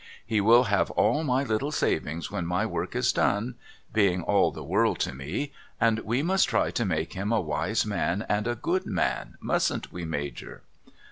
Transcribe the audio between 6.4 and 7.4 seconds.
try to make him a